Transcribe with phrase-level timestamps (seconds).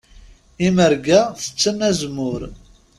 [0.67, 2.41] Imerga tetten azemmur.